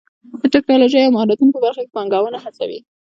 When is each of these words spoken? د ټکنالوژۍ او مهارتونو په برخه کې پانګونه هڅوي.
د 0.41 0.43
ټکنالوژۍ 0.53 0.99
او 1.05 1.13
مهارتونو 1.15 1.53
په 1.55 1.59
برخه 1.65 1.81
کې 1.83 1.93
پانګونه 1.95 2.37
هڅوي. 2.45 2.79